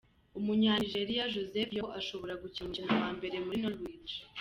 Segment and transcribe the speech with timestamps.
[0.39, 4.13] Umunya Nigeria Joseph Yobo ashobora gukina umukino wa mbere muri Norwich.